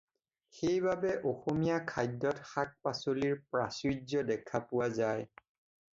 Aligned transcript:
সেইবাবে 0.59 1.11
অসমীয়া 1.31 1.75
খাদ্যত 1.91 2.39
শাক-পাচলিৰ 2.53 3.37
প্ৰাচুৰ্য্য 3.53 4.25
দেখা 4.33 4.63
পোৱা 4.73 4.93
যায়। 5.01 5.27